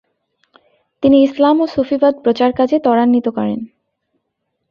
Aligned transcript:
তিনি 1.03 1.17
ইসলাম 1.23 1.55
ও 1.61 1.65
সুফীবাদ 1.67 2.13
প্রচার 2.23 2.49
কাজ 2.53 2.69
তরান্বিত 2.83 3.27
করেন। 3.29 3.59